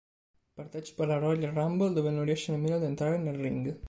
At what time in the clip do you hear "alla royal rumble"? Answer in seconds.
1.03-1.93